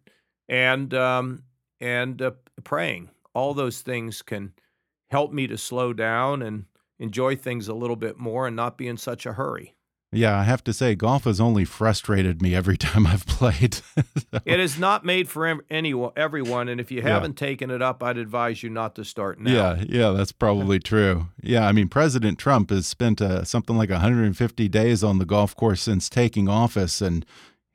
[0.49, 1.43] and um,
[1.81, 2.31] and uh,
[2.63, 3.09] praying.
[3.33, 4.53] All those things can
[5.09, 6.65] help me to slow down and
[6.99, 9.75] enjoy things a little bit more and not be in such a hurry.
[10.11, 13.73] Yeah, I have to say, golf has only frustrated me every time I've played.
[13.73, 17.09] So- It is not made for anyone, everyone, and if you Yeah.
[17.09, 19.51] haven't taken it up, I'd advise you not to start now.
[19.51, 21.27] Yeah, yeah, that's probably true.
[21.41, 25.53] Yeah, I mean, President Trump has spent uh, something like 150 days on the golf
[25.53, 27.25] course since taking office, and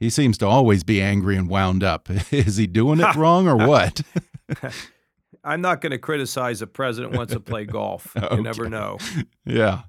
[0.01, 2.09] he seems to always be angry and wound up.
[2.33, 4.01] Is he doing it wrong or what?
[5.45, 8.15] I'm not going to criticize a president wants to play golf.
[8.31, 8.99] You never know.
[9.47, 9.83] yeah.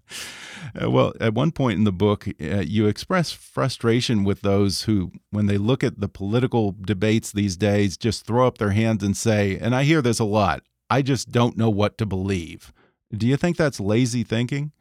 [0.82, 5.12] Uh, well, at one point in the book, uh, you express frustration with those who,
[5.32, 9.18] when they look at the political debates these days, just throw up their hands and
[9.18, 12.72] say, and I hear this a lot, I just don't know what to believe.
[13.12, 14.72] Do you think that's lazy thinking?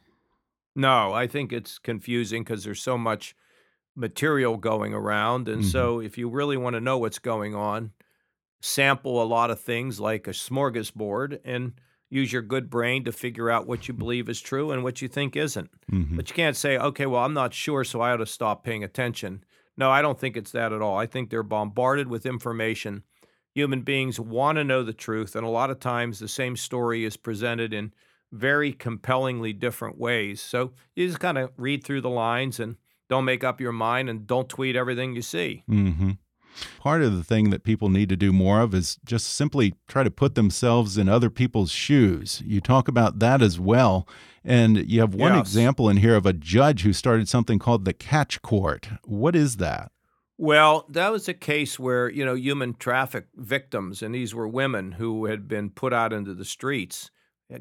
[0.76, 3.34] No, I think it's confusing because there's so much
[3.96, 5.48] material going around.
[5.48, 7.92] And so, if you really want to know what's going on,
[8.62, 11.74] sample a lot of things like a smorgasbord and
[12.10, 15.08] use your good brain to figure out what you believe is true and what you
[15.08, 15.70] think isn't.
[15.90, 16.16] Mhm.
[16.16, 18.82] But you can't say, okay, well, I'm not sure, so I ought to stop paying
[18.84, 19.44] attention.
[19.76, 20.98] No, I don't think it's that at all.
[20.98, 23.04] I think they're bombarded with information.
[23.54, 27.04] Human beings want to know the truth, and a lot of times the same story
[27.04, 27.92] is presented in
[28.32, 30.40] very compellingly different ways.
[30.40, 32.76] So you just kind of read through the lines and
[33.10, 35.64] don't make up your mind and don't tweet everything you see.
[35.66, 36.12] hmm
[36.78, 40.02] Part of the thing that people need to do more of is just simply try
[40.02, 42.42] to put themselves in other people's shoes.
[42.44, 44.06] You talk about that as well.
[44.44, 45.46] And you have one Yes.
[45.46, 48.88] example in here of a judge who started something called the Catch Court.
[49.04, 49.92] What is that?
[50.38, 54.92] Well, that was a case where, you know, human traffic victims, and these were women
[54.92, 57.10] who had been put out into the streets,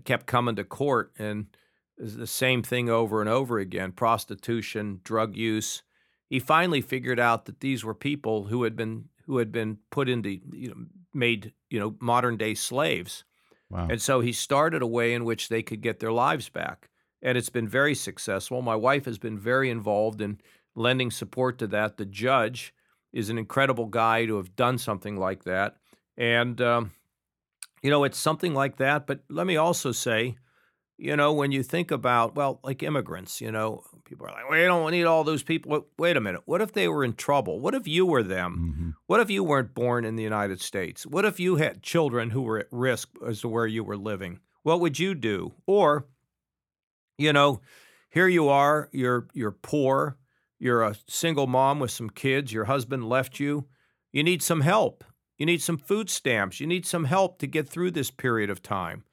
[0.03, 1.45] kept coming to court, and
[2.03, 5.83] was the same thing over and over again prostitution, drug use.
[6.29, 10.09] He finally figured out that these were people who had been who had been put
[10.09, 13.23] into you know made you know modern day slaves
[13.71, 13.87] Wow.
[13.89, 16.89] and so he started a way in which they could get their lives back.
[17.21, 18.63] And it's been very successful.
[18.63, 20.39] My wife has been very involved in
[20.75, 21.97] lending support to that.
[21.97, 22.73] The judge
[23.13, 25.75] is an incredible guy to have done something like that.
[26.17, 26.91] And, um,
[27.83, 29.05] you know, it's something like that.
[29.05, 30.37] But let me also say,
[31.01, 34.57] you know, when you think about, well, like immigrants, you know, people are like, we
[34.65, 35.85] don't need all those people.
[35.97, 36.41] Wait- a minute.
[36.45, 37.61] What if they were in trouble?
[37.61, 38.75] What if you were them?
[38.77, 38.93] Mhm.
[39.07, 41.05] What if you weren't born in the United States?
[41.07, 44.39] What if you had children who were at risk as to where you were living?
[44.63, 45.53] What would you do?
[45.65, 46.05] Or,
[47.17, 47.61] you know,
[48.09, 50.17] here you are, you're you're poor,
[50.57, 53.67] you're a single mom with some kids, your husband left you.
[54.11, 55.03] You need some help.
[55.37, 56.59] You need some food stamps.
[56.59, 59.03] You need some help to get through this period of time.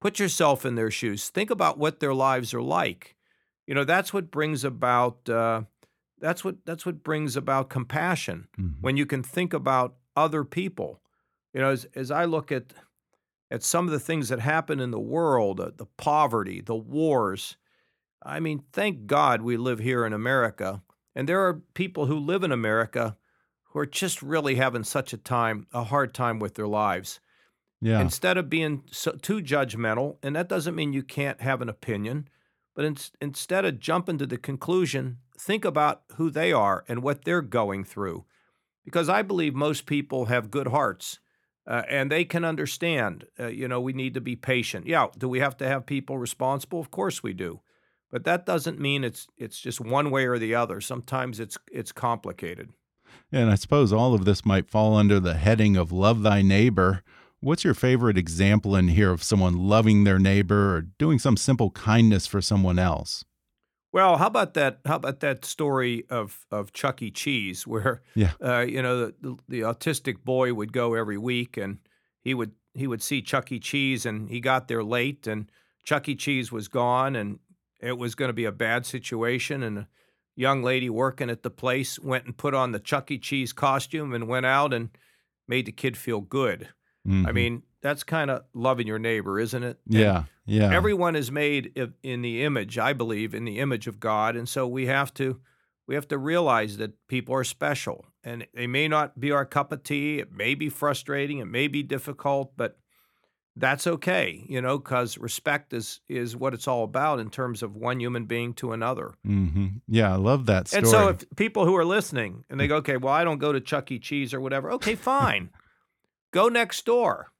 [0.00, 1.28] Put yourself in their shoes.
[1.30, 3.16] Think about what their lives are like.
[3.66, 5.62] You know, that's what brings about uh,
[6.18, 8.80] that's what that's what brings about compassion Mhm.
[8.80, 11.00] when you can think about other people.
[11.52, 12.72] You know, as, as I look at
[13.50, 17.56] at some of the things that happen in the world, uh, the poverty, the wars.
[18.22, 20.82] I mean, thank God we live here in America,
[21.14, 23.16] and there are people who live in America
[23.70, 27.20] who are just really having such a time, a hard time with their lives.
[27.86, 28.00] Yeah.
[28.00, 32.28] Instead of being so, too judgmental, and that doesn't mean you can't have an opinion,
[32.74, 37.24] but in, instead of jumping to the conclusion, think about who they are and what
[37.24, 38.24] they're going through.
[38.84, 41.20] Because I believe most people have good hearts
[41.64, 43.26] uh, and they can understand.
[43.38, 44.88] Uh, you know, we need to be patient.
[44.88, 46.80] Yeah, do we have to have people responsible?
[46.80, 47.60] Of course we do.
[48.10, 50.80] But that doesn't mean it's it's just one way or the other.
[50.80, 52.70] Sometimes it's it's complicated.
[53.30, 57.04] And I suppose all of this might fall under the heading of love thy neighbor.
[57.46, 61.70] What's your favorite example in here of someone loving their neighbor or doing some simple
[61.70, 63.24] kindness for someone else?
[63.92, 64.80] Well, how about that?
[64.84, 67.12] How about that story of of Chuck E.
[67.12, 68.32] Cheese, where Yeah.
[68.42, 71.78] uh, you know the, the the autistic boy would go every week, and
[72.20, 73.60] he would he would see Chuck E.
[73.60, 75.48] Cheese, and he got there late, and
[75.84, 76.16] Chuck E.
[76.16, 77.38] Cheese was gone, and
[77.80, 79.88] it was going to be a bad situation, and a
[80.34, 83.20] young lady working at the place went and put on the Chuck E.
[83.20, 84.90] Cheese costume and went out and
[85.46, 86.70] made the kid feel good.
[87.06, 87.34] I Mhm.
[87.34, 89.78] mean, that's kind of loving your neighbor, isn't it?
[89.90, 90.72] And yeah, yeah.
[90.74, 94.66] everyone is made in the image i believe in the image of god and so
[94.66, 95.40] we have to
[95.86, 99.70] we have to realize that people are special and they may not be our cup
[99.72, 102.78] of tea it may be frustrating it may be difficult but
[103.56, 107.74] that's okay you know because respect is is what it's all about in terms of
[107.76, 110.78] one human being to another hmm Yeah, I love that story.
[110.80, 113.52] and so if people who are listening and they go okay well i don't go
[113.52, 115.50] to chuck e cheese or whatever okay fine
[116.36, 117.32] go next door.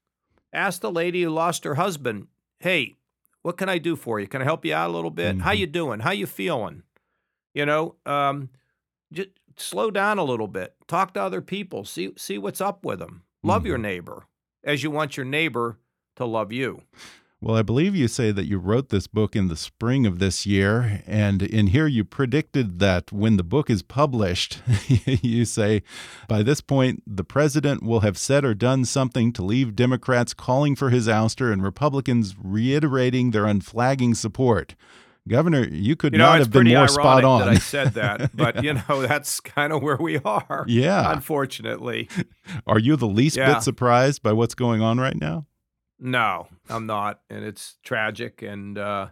[0.53, 2.29] Ask the lady who lost her husband
[2.61, 2.95] hey
[3.43, 4.27] what can i do for you?
[4.27, 5.41] Can i help you out a little bit?
[5.43, 5.59] How Mhm.
[5.59, 6.01] you doing?
[6.01, 6.83] How you feeling?
[7.55, 8.49] You know um
[9.13, 10.75] just slow down a little bit.
[10.89, 11.85] Talk to other people.
[11.85, 14.25] See see what's up with them love your neighbor
[14.65, 15.79] as you want your neighbor
[16.17, 16.83] to love you
[17.41, 20.47] Well, I believe you say that you wrote this book in the spring of this
[20.47, 21.03] year.
[21.07, 25.83] And in here, you predicted that when the book is published, you say,
[26.29, 30.75] by this point, the president will have said or done something to leave Democrats calling
[30.75, 34.75] for his ouster and Republicans reiterating their unflagging support.
[35.29, 37.41] Governor, you could you know not have been more spot on.
[37.41, 41.13] that i said that but you know that's kind of where we are Yeah.
[41.13, 42.09] unfortunately
[42.67, 43.55] Are you the least Yeah.
[43.55, 45.47] bit surprised by what's going on right now?
[45.99, 48.43] No, I'm not, and it's tragic.
[48.43, 49.09] And uh,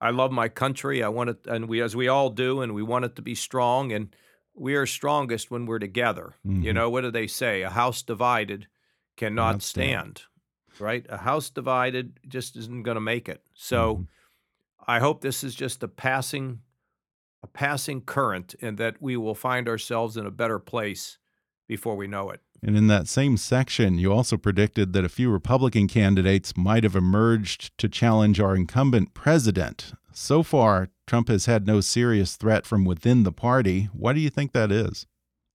[0.00, 1.02] I love my country.
[1.02, 3.34] I want it, and we, as we all do, and we want it to be
[3.34, 3.92] strong.
[3.92, 4.14] And
[4.54, 6.34] we are strongest when we're together.
[6.44, 6.74] You Mhm.
[6.74, 7.62] know what do they say?
[7.62, 8.68] A house divided
[9.16, 10.22] cannot Cannot stand.
[10.78, 11.06] Right?
[11.08, 13.44] A house divided just isn't going to make it.
[13.54, 14.08] So Mhm.
[14.86, 16.62] I hope this is just a passing,
[17.42, 21.18] a passing current, and that we will find ourselves in a better place
[21.66, 22.40] before we know it.
[22.62, 26.94] And in that same section, you also predicted that a few Republican candidates might have
[26.94, 29.92] emerged to challenge our incumbent president.
[30.12, 33.88] So far, Trump has had no serious threat from within the party.
[33.92, 35.06] Why do you think that is?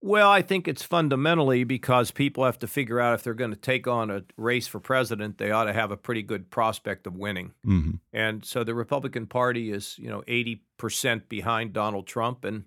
[0.02, 3.58] Well, I think it's fundamentally because people have to figure out if they're going to
[3.58, 7.16] take on a race for president, they ought to have a pretty good prospect of
[7.16, 7.54] winning.
[7.64, 12.46] hmm And so the Republican Party is, you know, 80% behind Donald Trump.
[12.46, 12.66] And,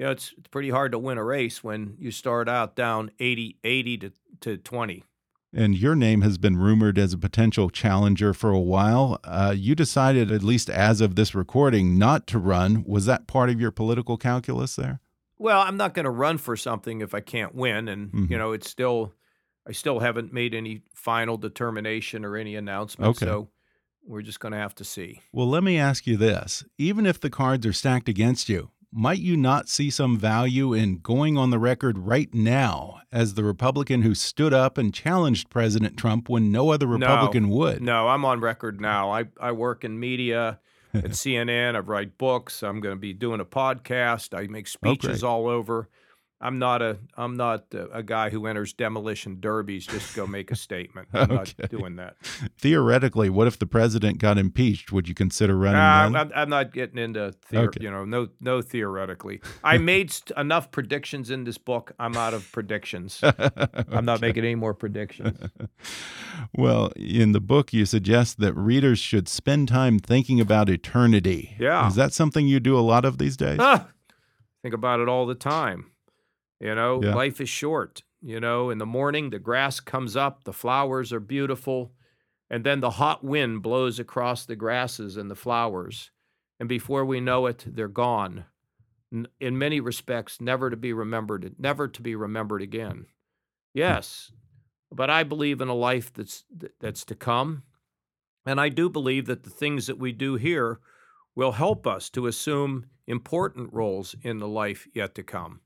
[0.00, 3.10] you know, it's, it's pretty hard to win a race when you start out down
[3.18, 5.04] 80, 80 to, to 20.
[5.52, 9.20] And your name has been rumored as a potential challenger for a while.
[9.24, 12.82] Uh, you decided, at least as of this recording, not to run.
[12.86, 15.00] Was that part of your political calculus there?
[15.36, 18.16] Well, I'm not going to run for something if I can't win, and mm -hmm.
[18.16, 18.38] you mm-hmm.
[18.38, 19.12] know, it's still,
[19.68, 23.10] I still haven't made any final determination or any announcement.
[23.10, 23.26] Okay.
[23.26, 23.50] So
[24.02, 25.20] we're just going to have to see.
[25.30, 29.20] Well, let me ask you this: even if the cards are stacked against you, might
[29.20, 34.02] you not see some value in going on the record right now as the Republican
[34.02, 37.82] who stood up and challenged President Trump when no other Republican no, would?
[37.82, 39.10] No, I'm on record now.
[39.12, 40.58] I, I work in media
[40.92, 41.76] at CNN.
[41.76, 42.62] I write books.
[42.62, 44.36] I'm going to be doing a podcast.
[44.36, 45.88] I make speeches all over.
[46.42, 50.50] I'm not a I'm not a, guy who enters demolition derbies just to go make
[50.50, 51.08] a statement.
[51.12, 51.52] I'm okay.
[51.58, 52.16] not doing that.
[52.58, 54.90] Theoretically, what if the president got impeached?
[54.90, 55.80] Would you consider running?
[55.80, 57.84] Uh, I'm, I'm, not getting into theor- okay.
[57.84, 59.42] you know no no theoretically.
[59.62, 61.92] I made enough predictions in this book.
[61.98, 63.20] I'm out of predictions.
[63.22, 63.50] okay.
[63.92, 65.38] I'm not making any more predictions.
[66.54, 71.54] well, in the book, you suggest that readers should spend time thinking about eternity.
[71.58, 73.58] Yeah, is that something you do a lot of these days?
[73.60, 73.88] Ah,
[74.62, 75.89] think about it all the time.
[76.60, 77.14] You know, yeah.
[77.14, 78.02] life is short.
[78.22, 81.92] You know, in the morning, the grass comes up, the flowers are beautiful,
[82.50, 86.10] and then the hot wind blows across the grasses and the flowers.
[86.58, 88.44] And before we know it, they're gone.
[89.40, 92.92] In many respects, never to be remembered, never to be remembered again.
[92.92, 93.02] Hmm.
[93.72, 94.30] Yes,
[94.92, 96.44] but I believe in a life that's
[96.80, 97.62] that's to come.
[98.46, 100.80] And I do believe that the things that we do here
[101.34, 105.60] will help us to assume important roles in the life yet to come.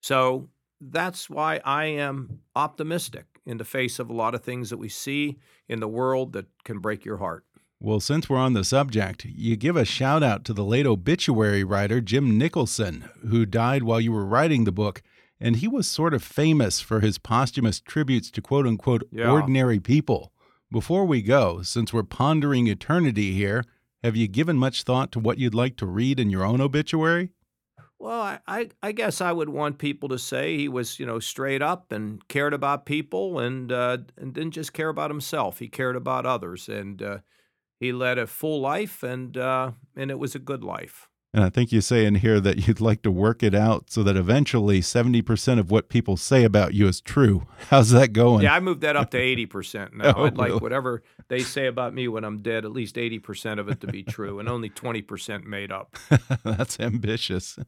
[0.00, 0.48] So
[0.80, 4.88] that's why I am optimistic in the face of a lot of things that we
[4.88, 5.38] see
[5.68, 7.44] in the world that can break your heart.
[7.82, 11.64] Well, since we're on the subject, you give a shout out to the late obituary
[11.64, 15.02] writer Jim Nicholson, who died while you were writing the book.
[15.40, 19.30] And he was sort of famous for his posthumous tributes to quote unquote yeah.
[19.30, 20.32] ordinary people.
[20.70, 23.64] Before we go, since we're pondering eternity here,
[24.04, 27.30] have you given much thought to what you'd like to read in your own obituary?
[28.00, 31.60] Well, I, I, guess I would want people to say he was, you know, straight
[31.60, 35.58] up and cared about people and uh, and didn't just care about himself.
[35.58, 37.18] He cared about others, and uh,
[37.78, 41.09] he led a full life, and uh, and it was a good life.
[41.32, 44.02] And I think you say in here that you'd like to work it out so
[44.02, 47.46] that eventually 70% of what people say about you is true.
[47.68, 48.42] How's that going?
[48.42, 50.14] Yeah, I moved that up to 80% now.
[50.16, 50.60] oh, I'd like really?
[50.60, 54.02] whatever they say about me when I'm dead, at least 80% of it to be
[54.02, 55.96] true and only 20% made up.
[56.42, 57.58] That's ambitious.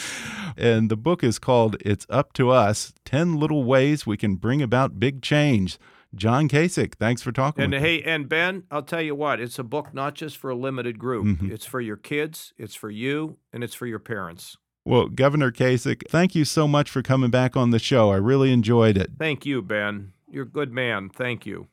[0.56, 4.62] and the book is called It's Up to Us 10 Little Ways We Can Bring
[4.62, 5.78] About Big Change.
[6.14, 7.64] John Kasich, thanks for talking.
[7.64, 10.54] And hey, and Ben, I'll tell you what, it's a book not just for a
[10.54, 11.24] limited group.
[11.24, 11.52] Mm -hmm.
[11.52, 14.56] It's for your kids, it's for you, and it's for your parents.
[14.84, 18.10] Well, Governor Kasich, thank you so much for coming back on the show.
[18.10, 19.10] I really enjoyed it.
[19.18, 20.12] Thank you, Ben.
[20.30, 21.10] You're a good man.
[21.10, 21.66] Thank you.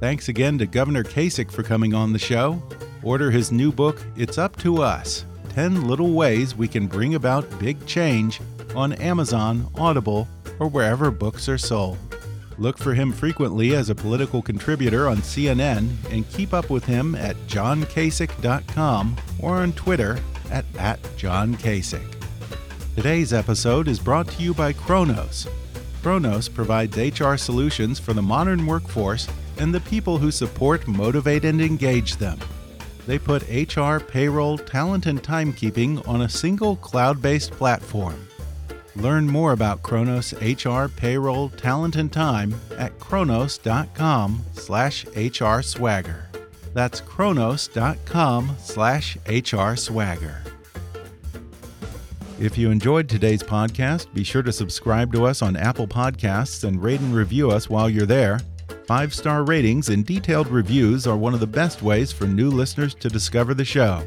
[0.00, 2.60] Thanks again to Governor Kasich for coming on the show.
[3.02, 7.44] Order his new book, It's Up to Us 10 Little Ways We Can Bring About
[7.60, 8.40] Big Change
[8.74, 11.98] on Amazon, Audible, or wherever books are sold.
[12.58, 17.14] Look for him frequently as a political contributor on CNN and keep up with him
[17.14, 20.20] at johnkasich.com or on Twitter
[20.50, 21.00] at, at.
[22.94, 25.48] Today's episode is brought to you by Kronos.
[26.02, 29.26] Kronos provides HR solutions for the modern workforce
[29.58, 32.38] and the people who support, motivate, and engage them.
[33.06, 38.23] They put HR, payroll, talent, and timekeeping on a single cloud based platform.
[38.96, 46.28] Learn more about Kronos HR, payroll, talent, and time at kronos.com slash HR swagger.
[46.74, 50.42] That's kronos.com slash HR swagger.
[52.40, 56.82] If you enjoyed today's podcast, be sure to subscribe to us on Apple Podcasts and
[56.82, 58.40] rate and review us while you're there.
[58.86, 62.94] Five star ratings and detailed reviews are one of the best ways for new listeners
[62.96, 64.06] to discover the show.